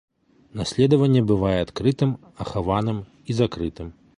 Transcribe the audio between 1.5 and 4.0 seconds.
адкрытым, ахаваным і закрытым.